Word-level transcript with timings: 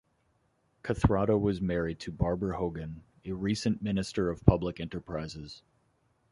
Kathrada 0.83 1.37
was 1.39 1.61
married 1.61 1.99
to 1.99 2.11
Barbara 2.11 2.57
Hogan, 2.57 3.03
a 3.23 3.33
recent 3.33 3.83
Minister 3.83 4.31
of 4.31 4.43
Public 4.47 4.79
Enterprises. 4.79 5.61